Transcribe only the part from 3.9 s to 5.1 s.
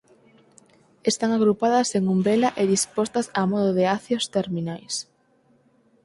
acios terminais.